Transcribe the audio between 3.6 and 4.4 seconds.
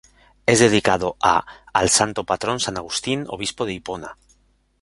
de Hipona.